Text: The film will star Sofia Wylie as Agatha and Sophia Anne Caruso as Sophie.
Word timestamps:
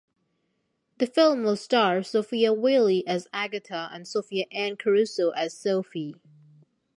The 0.97 1.05
film 1.05 1.43
will 1.43 1.55
star 1.55 2.01
Sofia 2.01 2.53
Wylie 2.53 3.05
as 3.05 3.27
Agatha 3.31 3.87
and 3.93 4.07
Sophia 4.07 4.45
Anne 4.51 4.75
Caruso 4.75 5.29
as 5.29 5.55
Sophie. 5.55 6.15